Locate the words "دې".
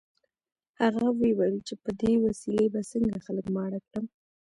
2.01-2.13